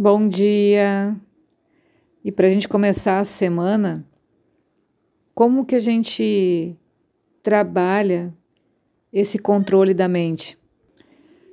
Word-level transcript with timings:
Bom 0.00 0.28
dia! 0.28 1.16
E 2.24 2.30
para 2.30 2.46
a 2.46 2.50
gente 2.50 2.68
começar 2.68 3.18
a 3.18 3.24
semana, 3.24 4.06
como 5.34 5.66
que 5.66 5.74
a 5.74 5.80
gente 5.80 6.76
trabalha 7.42 8.32
esse 9.12 9.40
controle 9.40 9.92
da 9.92 10.06
mente? 10.06 10.56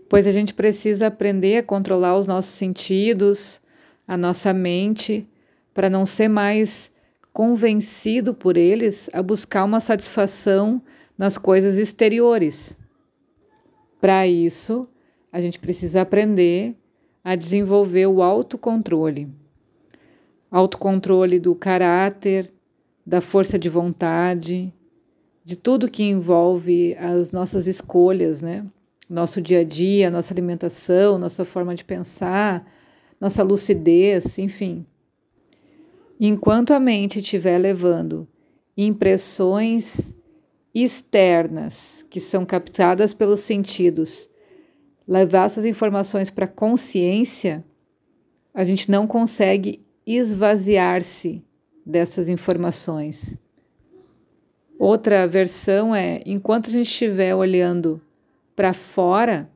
Pois 0.08 0.28
a 0.28 0.31
gente 0.31 0.54
precisa 0.54 1.08
aprender 1.08 1.58
a 1.58 1.63
controlar 1.63 2.16
os 2.16 2.28
nossos 2.28 2.54
sentidos, 2.54 3.60
a 4.08 4.15
nossa 4.15 4.53
mente, 4.53 5.27
para 5.73 5.89
não 5.89 6.05
ser 6.05 6.27
mais 6.27 6.93
convencido 7.33 8.31
por 8.31 8.57
eles 8.57 9.09
a 9.12 9.23
buscar 9.23 9.63
uma 9.63 9.79
satisfação 9.79 10.79
nas 11.17 11.35
coisas 11.35 11.79
exteriores. 11.79 12.77
Para 13.99 14.27
isso, 14.27 14.87
a 15.31 15.41
gente 15.41 15.57
precisa 15.57 16.03
aprender 16.03 16.77
a 17.26 17.35
desenvolver 17.35 18.05
o 18.05 18.21
autocontrole. 18.21 19.27
Autocontrole 20.52 21.40
do 21.40 21.55
caráter, 21.55 22.54
da 23.04 23.20
força 23.20 23.58
de 23.58 23.67
vontade, 23.67 24.72
de 25.44 25.55
tudo 25.55 25.90
que 25.90 26.03
envolve 26.03 26.95
as 27.00 27.31
nossas 27.31 27.66
escolhas, 27.66 28.44
né? 28.44 28.64
Nosso 29.09 29.41
dia 29.41 29.62
a 29.62 29.64
dia, 29.64 30.12
nossa 30.12 30.36
alimentação, 30.36 31.17
nossa 31.17 31.44
forma 31.44 31.73
de 31.73 31.84
pensar, 31.84 32.64
nossa 33.20 33.42
lucidez, 33.42 34.38
enfim. 34.38 34.86
Enquanto 36.20 36.76
a 36.76 36.80
mente 36.80 37.20
estiver 37.20 37.58
levando 37.58 38.28
impressões 38.78 40.14
externas 40.76 42.05
que 42.08 42.20
são 42.20 42.45
captadas 42.45 43.16
pelos 43.16 43.39
sentidos 43.39 44.30
levar 45.08 45.45
essas 45.45 45.66
informações 45.66 46.30
para 46.30 46.45
a 46.45 46.48
consciência, 46.48 47.64
a 48.54 48.64
gente 48.64 48.90
não 48.90 49.05
consegue 49.05 49.86
esvaziar-se 50.05 51.44
dessas 51.86 52.30
informações. 52.30 53.38
Outra 54.78 55.28
versão 55.28 55.95
é: 55.95 56.22
enquanto 56.26 56.67
a 56.67 56.72
gente 56.72 56.88
estiver 56.88 57.33
olhando 57.36 58.02
para 58.56 58.73
fora, 58.73 59.50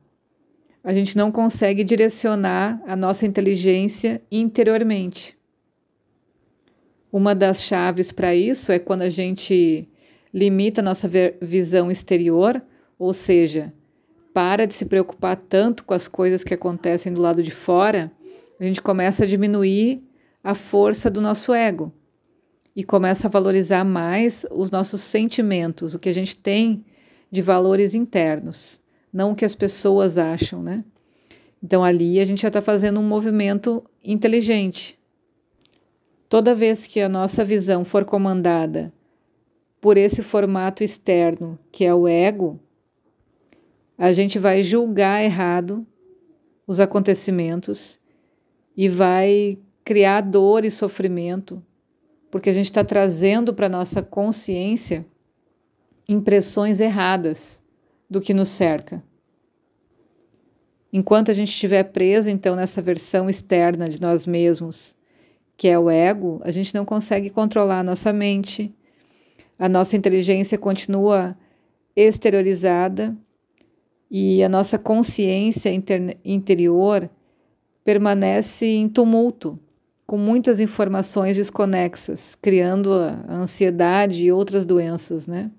a 0.82 0.92
gente 0.92 1.16
não 1.16 1.30
consegue 1.30 1.84
direcionar 1.84 2.80
a 2.86 2.96
nossa 2.96 3.26
inteligência 3.26 4.22
interiormente. 4.30 5.36
Uma 7.12 7.34
das 7.34 7.62
chaves 7.62 8.12
para 8.12 8.34
isso 8.34 8.70
é 8.70 8.78
quando 8.78 9.02
a 9.02 9.08
gente 9.08 9.88
limita 10.32 10.80
a 10.80 10.84
nossa 10.84 11.10
visão 11.40 11.90
exterior, 11.90 12.62
ou 12.98 13.12
seja, 13.12 13.72
para 14.32 14.66
de 14.66 14.74
se 14.74 14.86
preocupar 14.86 15.36
tanto 15.36 15.84
com 15.84 15.94
as 15.94 16.06
coisas 16.06 16.44
que 16.44 16.54
acontecem 16.54 17.12
do 17.12 17.20
lado 17.20 17.42
de 17.42 17.50
fora, 17.50 18.12
a 18.58 18.64
gente 18.64 18.80
começa 18.80 19.24
a 19.24 19.26
diminuir 19.26 20.02
a 20.42 20.54
força 20.54 21.10
do 21.10 21.20
nosso 21.20 21.52
ego 21.52 21.92
e 22.74 22.84
começa 22.84 23.26
a 23.26 23.30
valorizar 23.30 23.84
mais 23.84 24.46
os 24.50 24.70
nossos 24.70 25.00
sentimentos, 25.00 25.94
o 25.94 25.98
que 25.98 26.08
a 26.08 26.14
gente 26.14 26.36
tem 26.36 26.84
de 27.30 27.42
valores 27.42 27.94
internos, 27.94 28.80
não 29.12 29.32
o 29.32 29.34
que 29.34 29.44
as 29.44 29.54
pessoas 29.54 30.18
acham, 30.18 30.62
né? 30.62 30.84
Então 31.62 31.84
ali 31.84 32.20
a 32.20 32.24
gente 32.24 32.42
já 32.42 32.48
está 32.48 32.60
fazendo 32.60 33.00
um 33.00 33.06
movimento 33.06 33.84
inteligente. 34.02 34.98
Toda 36.28 36.54
vez 36.54 36.86
que 36.86 37.00
a 37.00 37.08
nossa 37.08 37.44
visão 37.44 37.84
for 37.84 38.04
comandada 38.04 38.92
por 39.80 39.96
esse 39.96 40.22
formato 40.22 40.84
externo, 40.84 41.58
que 41.72 41.84
é 41.84 41.94
o 41.94 42.06
ego, 42.06 42.60
a 44.00 44.12
gente 44.12 44.38
vai 44.38 44.62
julgar 44.62 45.22
errado 45.22 45.86
os 46.66 46.80
acontecimentos 46.80 48.00
e 48.74 48.88
vai 48.88 49.58
criar 49.84 50.22
dor 50.22 50.64
e 50.64 50.70
sofrimento, 50.70 51.62
porque 52.30 52.48
a 52.48 52.52
gente 52.54 52.64
está 52.64 52.82
trazendo 52.82 53.52
para 53.52 53.68
nossa 53.68 54.00
consciência 54.00 55.04
impressões 56.08 56.80
erradas 56.80 57.60
do 58.08 58.22
que 58.22 58.32
nos 58.32 58.48
cerca. 58.48 59.04
Enquanto 60.90 61.30
a 61.30 61.34
gente 61.34 61.50
estiver 61.50 61.84
preso, 61.84 62.30
então, 62.30 62.56
nessa 62.56 62.80
versão 62.80 63.28
externa 63.28 63.86
de 63.86 64.00
nós 64.00 64.26
mesmos, 64.26 64.96
que 65.58 65.68
é 65.68 65.78
o 65.78 65.90
ego, 65.90 66.40
a 66.42 66.50
gente 66.50 66.74
não 66.74 66.86
consegue 66.86 67.28
controlar 67.28 67.80
a 67.80 67.84
nossa 67.84 68.14
mente, 68.14 68.74
a 69.58 69.68
nossa 69.68 69.94
inteligência 69.94 70.56
continua 70.56 71.36
exteriorizada 71.94 73.14
e 74.10 74.42
a 74.42 74.48
nossa 74.48 74.78
consciência 74.78 75.72
inter 75.72 76.18
interior 76.24 77.08
permanece 77.84 78.66
em 78.66 78.88
tumulto, 78.88 79.58
com 80.06 80.18
muitas 80.18 80.60
informações 80.60 81.36
desconexas, 81.36 82.34
criando 82.34 82.92
a 82.92 83.32
ansiedade 83.32 84.24
e 84.24 84.32
outras 84.32 84.64
doenças, 84.64 85.26
né? 85.26 85.50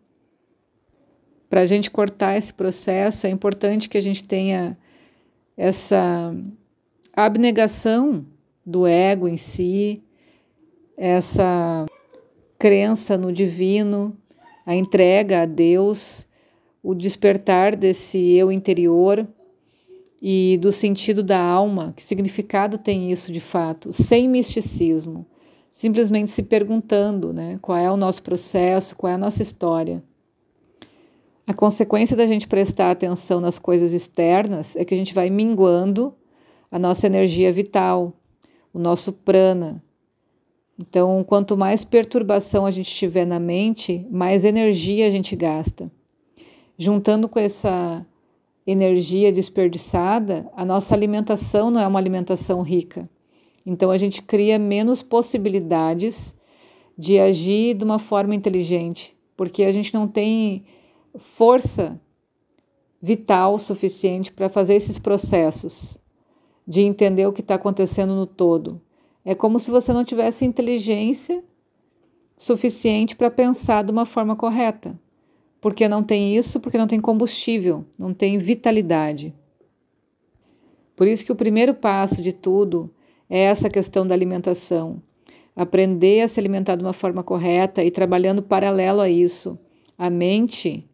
Para 1.50 1.62
a 1.62 1.66
gente 1.66 1.90
cortar 1.90 2.38
esse 2.38 2.54
processo, 2.54 3.26
é 3.26 3.30
importante 3.30 3.90
que 3.90 3.98
a 3.98 4.02
gente 4.02 4.24
tenha 4.24 4.78
essa 5.58 6.36
abnegação 7.14 8.26
do 8.66 8.86
ego 8.88 9.28
em 9.28 9.38
si, 9.38 10.02
essa 10.96 11.86
crença 12.58 13.18
no 13.18 13.34
divino, 13.34 14.16
a 14.66 14.76
entrega 14.76 15.42
a 15.42 15.46
Deus 15.46 16.28
o 16.84 16.96
despertar 16.96 17.76
desse 17.76 18.18
eu 18.34 18.52
interior 18.52 19.28
e 20.22 20.58
do 20.62 20.72
sentido 20.72 21.24
da 21.24 21.40
alma, 21.40 21.94
que 21.96 22.04
significado 22.04 22.78
tem 22.78 23.12
isso 23.12 23.32
de 23.32 23.40
fato, 23.40 23.92
sem 23.92 24.28
misticismo, 24.28 25.26
simplesmente 25.70 26.32
se 26.32 26.44
perguntando 26.44 27.34
né, 27.34 27.58
qual 27.62 27.78
é 27.78 27.90
o 27.90 27.98
nosso 27.98 28.22
processo, 28.22 28.96
qual 28.96 29.12
é 29.12 29.16
a 29.16 29.18
nossa 29.18 29.42
história. 29.42 30.04
A 31.46 31.54
consequência 31.54 32.16
da 32.16 32.28
gente 32.28 32.48
prestar 32.48 32.92
atenção 32.92 33.40
nas 33.40 33.58
coisas 33.58 33.94
externas 33.94 34.76
é 34.76 34.86
que 34.86 34.94
a 34.94 34.98
gente 34.98 35.14
vai 35.14 35.30
minguando 35.30 36.14
a 36.70 36.80
nossa 36.80 37.08
energia 37.08 37.52
vital, 37.52 38.14
o 38.74 38.80
nosso 38.80 39.12
prana. 39.12 39.84
Então, 40.80 41.24
quanto 41.24 41.58
mais 41.58 41.84
perturbação 41.84 42.66
a 42.66 42.72
gente 42.72 42.94
tiver 42.94 43.26
na 43.26 43.40
mente, 43.40 44.08
mais 44.10 44.46
energia 44.46 45.08
a 45.08 45.10
gente 45.10 45.36
gasta 45.36 45.92
juntando 46.82 47.30
com 47.30 47.38
essa 47.38 48.04
energia 48.66 49.32
desperdiçada, 49.32 50.50
a 50.56 50.66
nossa 50.66 50.96
alimentação 50.96 51.70
não 51.70 51.80
é 51.80 51.86
uma 51.86 52.00
alimentação 52.00 52.64
rica. 52.64 53.08
Então 53.64 53.92
a 53.92 53.98
gente 54.00 54.24
cria 54.24 54.58
menos 54.58 55.04
possibilidades 55.04 56.36
de 56.98 57.20
agir 57.20 57.76
de 57.76 57.86
uma 57.86 58.00
forma 58.00 58.34
inteligente, 58.34 59.16
porque 59.38 59.64
a 59.64 59.72
gente 59.72 59.94
não 59.94 60.08
tem 60.08 60.64
força 61.20 62.02
vital 63.00 63.60
suficiente 63.60 64.34
para 64.34 64.50
fazer 64.50 64.74
esses 64.74 64.98
processos 64.98 66.00
de 66.68 66.82
entender 66.82 67.28
o 67.28 67.34
que 67.34 67.42
está 67.42 67.56
acontecendo 67.56 68.16
no 68.16 68.26
todo. 68.26 68.82
É 69.24 69.36
como 69.36 69.60
se 69.60 69.70
você 69.70 69.94
não 69.94 70.04
tivesse 70.04 70.46
inteligência 70.46 71.44
suficiente 72.36 73.16
para 73.16 73.30
pensar 73.30 73.84
de 73.84 73.92
uma 73.92 74.04
forma 74.04 74.36
correta 74.36 75.00
porque 75.62 75.88
não 75.88 76.04
tem 76.04 76.36
isso, 76.36 76.60
porque 76.60 76.78
não 76.78 76.88
tem 76.88 77.00
combustível, 77.00 77.86
não 77.98 78.12
tem 78.16 78.40
vitalidade. 78.40 79.32
Por 80.96 81.08
isso 81.08 81.24
que 81.24 81.32
o 81.32 81.36
primeiro 81.36 81.76
passo 81.76 82.20
de 82.20 82.34
tudo 82.34 82.90
é 83.30 83.42
essa 83.42 83.70
questão 83.70 84.06
da 84.06 84.16
alimentação. 84.16 85.02
Aprender 85.56 86.22
a 86.22 86.28
se 86.28 86.40
alimentar 86.40 86.76
de 86.76 86.84
uma 86.84 86.94
forma 86.94 87.24
correta 87.24 87.84
e 87.84 87.92
trabalhando 87.92 88.42
paralelo 88.42 89.02
a 89.02 89.10
isso. 89.10 89.58
A 89.96 90.10
mente, 90.10 90.90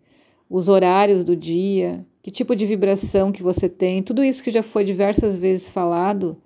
os 0.50 0.68
horários 0.68 1.24
do 1.24 1.36
dia, 1.36 2.06
que 2.22 2.30
tipo 2.30 2.54
de 2.54 2.66
vibração 2.66 3.32
que 3.32 3.42
você 3.42 3.70
tem, 3.70 4.04
tudo 4.04 4.22
isso 4.22 4.44
que 4.44 4.52
já 4.52 4.62
foi 4.62 4.84
diversas 4.84 5.38
vezes 5.38 5.70
falado, 5.70 6.38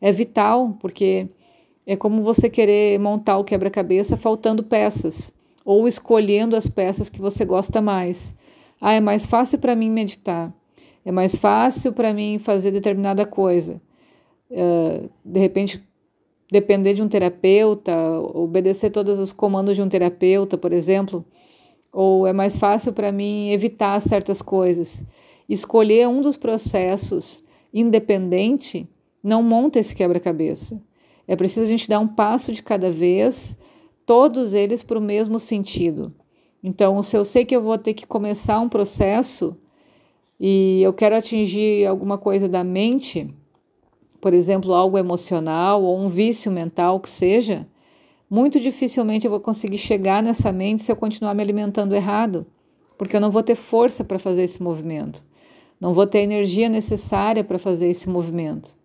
é 0.00 0.10
vital, 0.10 0.78
porque 0.80 1.28
é 1.86 1.94
como 1.94 2.22
você 2.22 2.48
querer 2.48 2.98
montar 2.98 3.36
o 3.36 3.44
quebra-cabeça 3.44 4.16
faltando 4.16 4.62
peças 4.62 5.35
ou 5.66 5.88
escolhendo 5.88 6.54
as 6.54 6.68
peças 6.68 7.08
que 7.08 7.20
você 7.20 7.44
gosta 7.44 7.82
mais. 7.82 8.32
Ah, 8.80 8.92
é 8.92 9.00
mais 9.00 9.26
fácil 9.26 9.58
para 9.58 9.74
mim 9.74 9.90
meditar, 9.90 10.54
é 11.04 11.10
mais 11.10 11.34
fácil 11.34 11.92
para 11.92 12.14
mim 12.14 12.38
fazer 12.38 12.70
determinada 12.70 13.26
coisa. 13.26 13.82
Uh, 14.48 15.10
de 15.24 15.40
repente, 15.40 15.82
depender 16.52 16.94
de 16.94 17.02
um 17.02 17.08
terapeuta, 17.08 17.92
obedecer 18.32 18.90
todos 18.90 19.18
os 19.18 19.32
comandos 19.32 19.74
de 19.74 19.82
um 19.82 19.88
terapeuta, 19.88 20.56
por 20.56 20.72
exemplo, 20.72 21.24
ou 21.92 22.26
é 22.26 22.32
mais 22.32 22.56
fácil 22.56 22.92
para 22.92 23.10
mim 23.10 23.50
evitar 23.50 24.00
certas 24.00 24.40
coisas. 24.40 25.02
Escolher 25.48 26.06
um 26.06 26.20
dos 26.20 26.36
processos 26.36 27.42
independente 27.74 28.88
não 29.20 29.42
monta 29.42 29.80
esse 29.80 29.94
quebra-cabeça. 29.94 30.80
É 31.26 31.34
preciso 31.34 31.62
a 31.62 31.68
gente 31.68 31.88
dar 31.88 31.98
um 31.98 32.06
passo 32.06 32.52
de 32.52 32.62
cada 32.62 32.88
vez 32.88 33.56
todos 34.06 34.54
eles 34.54 34.84
para 34.84 34.98
o 34.98 35.02
mesmo 35.02 35.38
sentido. 35.38 36.14
Então, 36.62 37.02
se 37.02 37.16
eu 37.16 37.24
sei 37.24 37.44
que 37.44 37.54
eu 37.54 37.60
vou 37.60 37.76
ter 37.76 37.92
que 37.92 38.06
começar 38.06 38.60
um 38.60 38.68
processo 38.68 39.56
e 40.38 40.80
eu 40.82 40.92
quero 40.92 41.16
atingir 41.16 41.86
alguma 41.86 42.16
coisa 42.16 42.48
da 42.48 42.62
mente, 42.62 43.28
por 44.20 44.32
exemplo, 44.32 44.72
algo 44.72 44.96
emocional 44.96 45.82
ou 45.82 45.98
um 45.98 46.08
vício 46.08 46.50
mental 46.50 47.00
que 47.00 47.10
seja, 47.10 47.66
muito 48.30 48.58
dificilmente 48.58 49.26
eu 49.26 49.30
vou 49.30 49.40
conseguir 49.40 49.78
chegar 49.78 50.22
nessa 50.22 50.50
mente 50.52 50.82
se 50.82 50.90
eu 50.90 50.96
continuar 50.96 51.34
me 51.34 51.42
alimentando 51.42 51.94
errado, 51.94 52.46
porque 52.96 53.16
eu 53.16 53.20
não 53.20 53.30
vou 53.30 53.42
ter 53.42 53.54
força 53.54 54.02
para 54.02 54.18
fazer 54.18 54.42
esse 54.42 54.62
movimento, 54.62 55.22
não 55.80 55.92
vou 55.92 56.06
ter 56.06 56.18
a 56.18 56.22
energia 56.22 56.68
necessária 56.68 57.44
para 57.44 57.58
fazer 57.58 57.88
esse 57.88 58.08
movimento. 58.08 58.76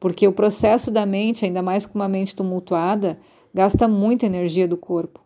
Porque 0.00 0.26
o 0.26 0.32
processo 0.32 0.90
da 0.90 1.06
mente, 1.06 1.44
ainda 1.44 1.62
mais 1.62 1.86
com 1.86 1.96
uma 1.96 2.08
mente 2.08 2.34
tumultuada, 2.34 3.20
gasta 3.52 3.86
muita 3.86 4.26
energia 4.26 4.66
do 4.66 4.76
corpo. 4.76 5.20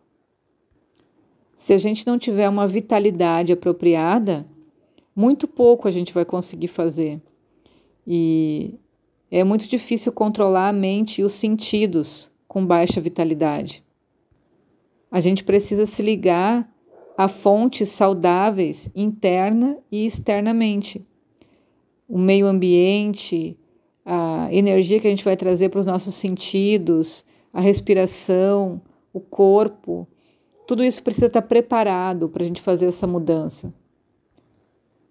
Se 1.55 1.73
a 1.73 1.77
gente 1.77 2.05
não 2.05 2.19
tiver 2.19 2.47
uma 2.47 2.67
vitalidade 2.67 3.51
apropriada, 3.51 4.45
muito 5.15 5.47
pouco 5.47 5.87
a 5.87 5.91
gente 5.91 6.13
vai 6.13 6.23
conseguir 6.23 6.67
fazer. 6.67 7.19
E 8.05 8.75
é 9.31 9.43
muito 9.43 9.67
difícil 9.67 10.11
controlar 10.11 10.69
a 10.69 10.73
mente 10.73 11.21
e 11.21 11.23
os 11.23 11.31
sentidos 11.31 12.31
com 12.47 12.65
baixa 12.65 13.01
vitalidade. 13.01 13.83
A 15.09 15.19
gente 15.19 15.43
precisa 15.43 15.85
se 15.85 16.01
ligar 16.01 16.71
a 17.17 17.27
fontes 17.27 17.89
saudáveis 17.89 18.89
interna 18.93 19.77
e 19.91 20.05
externamente. 20.05 21.03
O 22.07 22.17
meio 22.17 22.45
ambiente, 22.45 23.57
a 24.05 24.47
energia 24.51 24.99
que 24.99 25.07
a 25.07 25.09
gente 25.09 25.25
vai 25.25 25.35
trazer 25.35 25.69
para 25.69 25.79
os 25.79 25.85
nossos 25.85 26.13
sentidos, 26.13 27.25
a 27.53 27.61
respiração, 27.61 28.81
o 29.13 29.19
corpo, 29.19 30.07
tudo 30.67 30.83
isso 30.83 31.01
precisa 31.01 31.27
estar 31.27 31.41
preparado 31.41 32.27
para 32.27 32.43
a 32.43 32.45
gente 32.45 32.61
fazer 32.61 32.87
essa 32.87 33.07
mudança. 33.07 33.73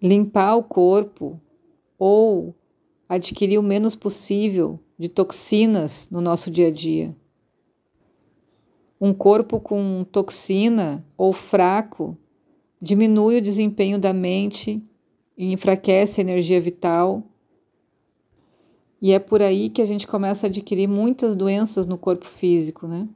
Limpar 0.00 0.56
o 0.56 0.62
corpo 0.62 1.40
ou 1.98 2.54
adquirir 3.08 3.58
o 3.58 3.62
menos 3.62 3.96
possível 3.96 4.78
de 4.98 5.08
toxinas 5.08 6.08
no 6.10 6.20
nosso 6.20 6.50
dia 6.50 6.68
a 6.68 6.70
dia. 6.70 7.16
Um 9.00 9.12
corpo 9.12 9.60
com 9.60 10.04
toxina 10.10 11.04
ou 11.16 11.32
fraco 11.32 12.16
diminui 12.80 13.38
o 13.38 13.42
desempenho 13.42 13.98
da 13.98 14.12
mente 14.12 14.82
e 15.36 15.52
enfraquece 15.52 16.20
a 16.20 16.24
energia 16.24 16.60
vital. 16.60 17.22
E 19.00 19.12
é 19.12 19.18
por 19.18 19.42
aí 19.42 19.68
que 19.68 19.82
a 19.82 19.86
gente 19.86 20.06
começa 20.06 20.46
a 20.46 20.48
adquirir 20.48 20.88
muitas 20.88 21.36
doenças 21.36 21.86
no 21.86 21.98
corpo 21.98 22.24
físico, 22.24 22.86
né? 22.86 23.06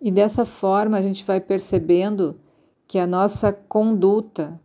E 0.00 0.10
dessa 0.10 0.44
forma 0.44 0.96
a 0.96 1.02
gente 1.02 1.24
vai 1.24 1.40
percebendo 1.40 2.40
que 2.86 2.98
a 2.98 3.06
nossa 3.06 3.52
conduta, 3.52 4.60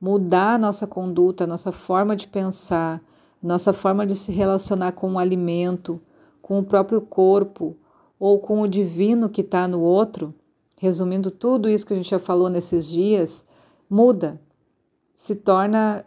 mudar 0.00 0.54
a 0.54 0.58
nossa 0.58 0.86
conduta, 0.86 1.44
a 1.44 1.46
nossa 1.46 1.72
forma 1.72 2.14
de 2.14 2.28
pensar, 2.28 3.02
nossa 3.42 3.72
forma 3.72 4.06
de 4.06 4.14
se 4.14 4.32
relacionar 4.32 4.92
com 4.92 5.12
o 5.12 5.18
alimento, 5.18 6.00
com 6.42 6.58
o 6.58 6.64
próprio 6.64 7.00
corpo 7.00 7.76
ou 8.18 8.38
com 8.38 8.60
o 8.60 8.68
divino 8.68 9.28
que 9.28 9.40
está 9.40 9.66
no 9.66 9.80
outro, 9.80 10.34
resumindo 10.78 11.30
tudo 11.30 11.68
isso 11.68 11.86
que 11.86 11.92
a 11.92 11.96
gente 11.96 12.10
já 12.10 12.18
falou 12.18 12.48
nesses 12.48 12.86
dias, 12.86 13.46
muda, 13.88 14.40
se 15.14 15.34
torna 15.34 16.04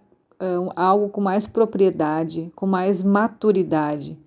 algo 0.76 1.10
com 1.10 1.22
mais 1.22 1.48
propriedade, 1.48 2.52
com 2.56 2.66
mais 2.66 3.04
maturidade. 3.04 4.18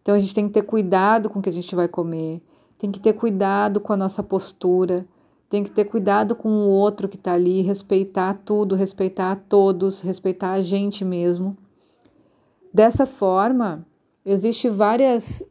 Então 0.00 0.14
a 0.14 0.18
gente 0.18 0.34
tem 0.34 0.46
que 0.46 0.54
ter 0.54 0.62
cuidado 0.62 1.30
com 1.30 1.38
o 1.38 1.42
que 1.42 1.48
a 1.48 1.52
gente 1.52 1.74
vai 1.74 1.88
comer, 1.88 2.42
tem 2.78 2.90
que 2.90 3.00
ter 3.00 3.14
cuidado 3.14 3.80
com 3.80 3.92
a 3.92 3.96
nossa 3.96 4.22
postura, 4.22 5.06
tem 5.48 5.62
que 5.64 5.70
ter 5.70 5.84
cuidado 5.84 6.34
com 6.34 6.48
o 6.48 6.68
outro 6.68 7.08
que 7.08 7.16
está 7.16 7.32
ali, 7.32 7.62
respeitar 7.62 8.34
tudo, 8.44 8.74
respeitar 8.74 9.32
a 9.32 9.36
todos, 9.36 10.00
respeitar 10.00 10.52
a 10.52 10.62
gente 10.62 11.04
mesmo. 11.04 11.56
Dessa 12.72 13.06
forma, 13.06 13.86
existe 14.24 14.68
várias 14.68 15.42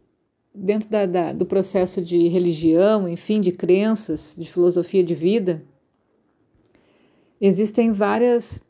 dentro 0.53 0.89
da, 0.89 1.05
da, 1.05 1.33
do 1.33 1.45
processo 1.45 2.01
de 2.01 2.27
religião, 2.27 3.07
enfim, 3.07 3.41
de 3.41 3.51
crenças, 3.51 4.35
de 4.37 4.49
filosofia 4.49 5.03
de 5.03 5.15
vida, 5.15 5.63
existem 7.41 7.91
várias 7.91 8.63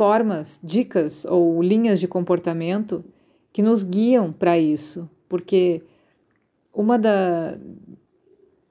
formas, 0.00 0.58
dicas 0.64 1.26
ou 1.26 1.62
linhas 1.62 2.00
de 2.00 2.08
comportamento 2.08 3.04
que 3.52 3.60
nos 3.60 3.82
guiam 3.82 4.32
para 4.32 4.58
isso, 4.58 5.10
porque 5.28 5.82
uma 6.72 6.98
da, 6.98 7.58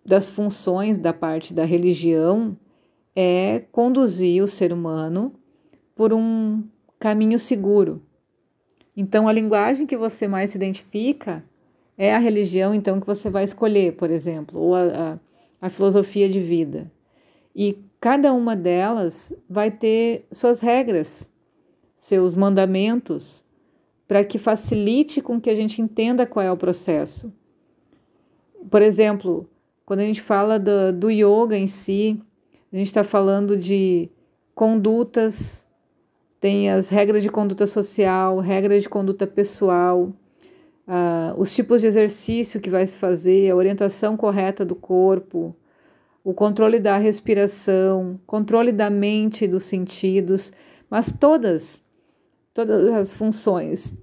das 0.03 0.27
funções 0.27 0.97
da 0.97 1.13
parte 1.13 1.53
da 1.53 1.65
religião 1.65 2.57
é 3.15 3.59
conduzir 3.71 4.41
o 4.41 4.47
ser 4.47 4.73
humano 4.73 5.31
por 5.93 6.13
um 6.13 6.63
caminho 6.97 7.37
seguro, 7.37 8.01
então, 8.99 9.29
a 9.29 9.31
linguagem 9.31 9.87
que 9.87 9.95
você 9.95 10.27
mais 10.27 10.49
se 10.49 10.57
identifica 10.57 11.41
é 11.97 12.13
a 12.13 12.17
religião, 12.17 12.73
então, 12.73 12.99
que 12.99 13.07
você 13.07 13.29
vai 13.29 13.45
escolher, 13.45 13.93
por 13.93 14.11
exemplo, 14.11 14.59
ou 14.59 14.75
a, 14.75 14.81
a, 15.61 15.67
a 15.67 15.69
filosofia 15.69 16.27
de 16.27 16.41
vida. 16.41 16.91
E 17.55 17.77
cada 17.99 18.33
uma 18.33 18.55
delas 18.55 19.33
vai 19.49 19.69
ter 19.71 20.25
suas 20.31 20.59
regras, 20.59 21.31
seus 21.93 22.35
mandamentos, 22.35 23.43
para 24.07 24.23
que 24.23 24.37
facilite 24.37 25.21
com 25.21 25.39
que 25.39 25.49
a 25.49 25.55
gente 25.55 25.81
entenda 25.81 26.25
qual 26.25 26.45
é 26.45 26.51
o 26.51 26.57
processo. 26.57 27.31
Por 28.69 28.81
exemplo, 28.81 29.49
quando 29.85 29.99
a 29.99 30.05
gente 30.05 30.21
fala 30.21 30.57
do, 30.59 30.93
do 30.93 31.09
yoga 31.09 31.57
em 31.57 31.67
si, 31.67 32.21
a 32.71 32.75
gente 32.75 32.87
está 32.87 33.03
falando 33.03 33.57
de 33.57 34.09
condutas 34.55 35.69
tem 36.39 36.69
as 36.69 36.89
regras 36.89 37.21
de 37.21 37.29
conduta 37.29 37.67
social, 37.67 38.37
regras 38.39 38.83
de 38.83 38.89
conduta 38.89 39.27
pessoal, 39.27 40.13
uh, 40.87 41.37
os 41.37 41.53
tipos 41.53 41.81
de 41.81 41.87
exercício 41.87 42.61
que 42.61 42.69
vai 42.69 42.87
se 42.87 42.97
fazer, 42.97 43.49
a 43.49 43.55
orientação 43.55 44.15
correta 44.15 44.63
do 44.63 44.75
corpo, 44.75 45.53
o 46.29 46.33
controle 46.35 46.79
da 46.79 46.95
respiração, 46.99 48.19
controle 48.27 48.71
da 48.71 48.87
mente 48.87 49.45
e 49.45 49.47
dos 49.47 49.63
sentidos, 49.63 50.53
mas 50.87 51.11
todas, 51.11 51.81
todas 52.53 52.93
as 52.93 53.15
funções 53.15 53.97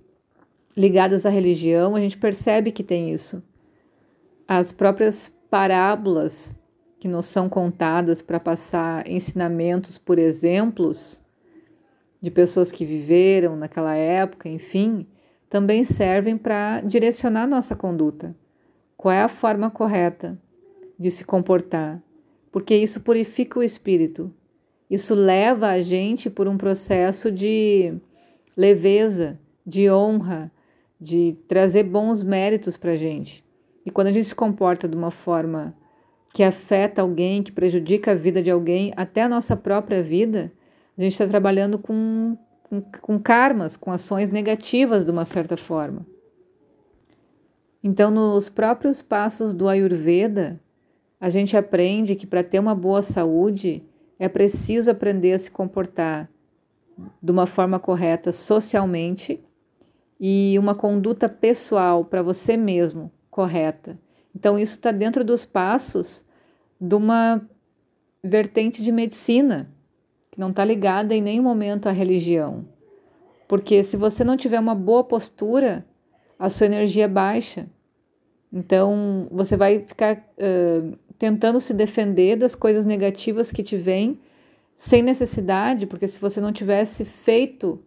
ligadas 0.77 1.25
à 1.25 1.31
religião, 1.31 1.95
a 1.95 2.01
gente 2.01 2.19
percebe 2.19 2.73
que 2.73 2.83
tem 2.83 3.13
isso. 3.13 3.41
As 4.49 4.73
próprias 4.73 5.33
parábolas 5.49 6.53
que 6.99 7.07
nos 7.07 7.27
são 7.27 7.49
contadas 7.49 8.21
para 8.23 8.41
passar 8.41 9.09
ensinamentos 9.09 9.97
por 9.97 10.19
exemplos, 10.19 11.23
de 12.21 12.29
pessoas 12.33 12.73
que 12.73 12.85
viveram 12.85 13.55
naquela 13.55 13.95
época, 13.95 14.49
enfim, 14.49 15.07
também 15.49 15.85
servem 15.85 16.37
para 16.37 16.81
direcionar 16.81 17.47
nossa 17.47 17.77
conduta. 17.77 18.35
Qual 18.97 19.13
é 19.13 19.23
a 19.23 19.29
forma 19.29 19.71
correta 19.71 20.37
de 20.99 21.09
se 21.09 21.25
comportar? 21.25 22.03
Porque 22.57 22.75
isso 22.75 23.03
purifica 23.03 23.59
o 23.59 23.63
espírito. 23.63 24.33
Isso 24.89 25.15
leva 25.15 25.69
a 25.69 25.83
gente 25.83 26.31
por 26.31 26.49
um 26.49 26.57
processo 26.57 27.31
de 27.31 27.93
leveza, 28.57 29.39
de 29.67 29.91
honra, 29.91 30.51
de 30.99 31.37
trazer 31.47 31.83
bons 31.83 32.23
méritos 32.23 32.79
para 32.79 32.93
a 32.93 32.97
gente. 32.97 33.45
E 33.85 33.91
quando 33.91 34.07
a 34.07 34.11
gente 34.11 34.29
se 34.29 34.35
comporta 34.35 34.89
de 34.89 34.97
uma 34.97 35.11
forma 35.11 35.77
que 36.33 36.43
afeta 36.43 37.03
alguém, 37.03 37.43
que 37.43 37.53
prejudica 37.53 38.13
a 38.13 38.15
vida 38.15 38.43
de 38.43 38.51
alguém, 38.51 38.91
até 38.97 39.25
a 39.25 39.29
nossa 39.29 39.55
própria 39.55 40.03
vida, 40.03 40.51
a 40.97 41.03
gente 41.03 41.13
está 41.13 41.27
trabalhando 41.27 41.79
com, 41.79 42.39
com, 42.63 42.81
com 42.81 43.19
karmas, 43.19 43.77
com 43.77 43.93
ações 43.93 44.31
negativas 44.31 45.05
de 45.05 45.11
uma 45.11 45.27
certa 45.27 45.59
forma. 45.59 46.07
Então, 47.85 48.11
nos 48.11 48.49
próprios 48.49 49.03
passos 49.03 49.53
do 49.53 49.69
Ayurveda, 49.69 50.59
a 51.21 51.29
gente 51.29 51.57
aprende 51.57 52.15
que 52.15 52.27
para 52.27 52.43
ter 52.45 52.59
uma 52.59 52.75
boa 52.75 53.03
saúde 53.03 53.83
é 54.19 54.29
preciso 54.29 54.91
aprender 54.91 55.33
a 55.33 55.39
se 55.39 55.51
comportar 55.51 56.31
de 57.23 57.31
uma 57.31 57.47
forma 57.47 57.79
correta 57.79 58.33
socialmente 58.33 59.43
e 60.19 60.57
uma 60.59 60.75
conduta 60.75 61.29
pessoal 61.29 62.05
para 62.05 62.23
você 62.23 62.57
mesmo 62.57 63.11
correta. 63.31 63.99
Então, 64.35 64.59
isso 64.59 64.77
está 64.77 64.91
dentro 64.91 65.25
dos 65.25 65.45
passos 65.45 66.25
de 66.81 66.95
uma 66.95 67.41
vertente 68.23 68.83
de 68.83 68.91
medicina 68.93 69.71
que 70.31 70.41
não 70.41 70.51
está 70.51 70.65
ligada 70.65 71.15
em 71.15 71.23
nenhum 71.23 71.43
momento 71.43 71.89
à 71.89 71.93
religião. 71.93 72.67
Porque 73.49 73.83
se 73.83 73.97
você 73.97 74.25
não 74.25 74.37
tiver 74.37 74.59
uma 74.59 74.75
boa 74.75 75.05
postura, 75.05 75.87
a 76.39 76.51
sua 76.51 76.67
energia 76.67 77.09
baixa. 77.09 77.67
Então, 78.53 79.29
você 79.31 79.57
vai 79.57 79.81
ficar 79.81 80.17
uh, 80.17 80.99
tentando 81.19 81.61
se 81.61 81.73
defender 81.73 82.37
das 82.37 82.55
coisas 82.55 82.85
negativas 82.85 83.51
que 83.51 83.63
te 83.63 83.77
vêm 83.77 84.21
sem 84.75 85.03
necessidade, 85.03 85.87
porque 85.87 86.07
se 86.07 86.21
você 86.21 86.41
não 86.41 86.53
tivesse 86.53 87.05
feito 87.05 87.81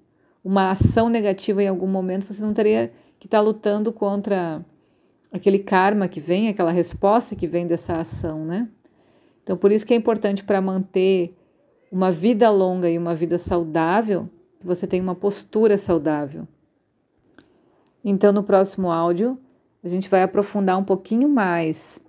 uma 0.43 0.71
ação 0.71 1.09
negativa 1.09 1.62
em 1.62 1.67
algum 1.67 1.88
momento, 1.88 2.25
você 2.25 2.41
não 2.41 2.53
teria 2.53 2.91
que 3.19 3.27
estar 3.27 3.38
tá 3.38 3.43
lutando 3.43 3.93
contra 3.93 4.65
aquele 5.31 5.59
karma 5.59 6.07
que 6.07 6.19
vem, 6.19 6.48
aquela 6.48 6.71
resposta 6.71 7.36
que 7.36 7.45
vem 7.45 7.67
dessa 7.67 7.98
ação, 7.98 8.43
né? 8.45 8.67
Então, 9.43 9.55
por 9.57 9.71
isso 9.71 9.86
que 9.86 9.93
é 9.93 9.98
importante 9.98 10.43
para 10.43 10.62
manter 10.62 11.36
uma 11.91 12.12
vida 12.12 12.50
longa 12.50 12.89
e 12.89 12.98
uma 12.98 13.13
vida 13.13 13.38
saudável, 13.38 14.29
que 14.59 14.65
você 14.65 14.88
tenha 14.88 15.03
uma 15.03 15.15
postura 15.15 15.77
saudável. 15.77 16.48
Então, 18.03 18.31
no 18.31 18.43
próximo 18.43 18.91
áudio, 18.91 19.38
a 19.83 19.89
gente 19.89 20.09
vai 20.09 20.24
aprofundar 20.24 20.77
um 20.77 20.83
pouquinho 20.83 21.27
mais 21.27 22.01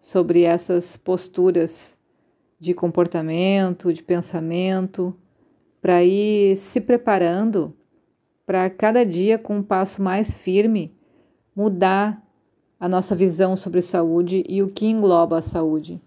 sobre 0.00 0.44
essas 0.44 0.96
posturas 0.96 1.98
de 2.58 2.72
comportamento, 2.72 3.92
de 3.92 4.02
pensamento, 4.02 5.14
para 5.78 6.02
ir 6.02 6.56
se 6.56 6.80
preparando 6.80 7.76
para 8.46 8.70
cada 8.70 9.04
dia, 9.04 9.38
com 9.38 9.58
um 9.58 9.62
passo 9.62 10.02
mais 10.02 10.32
firme, 10.32 10.96
mudar 11.54 12.26
a 12.80 12.88
nossa 12.88 13.14
visão 13.14 13.54
sobre 13.54 13.82
saúde 13.82 14.42
e 14.48 14.62
o 14.62 14.68
que 14.68 14.86
engloba 14.86 15.36
a 15.36 15.42
saúde. 15.42 16.00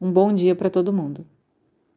Um 0.00 0.10
bom 0.10 0.32
dia 0.34 0.56
para 0.56 0.68
todo 0.68 0.92
mundo. 0.92 1.24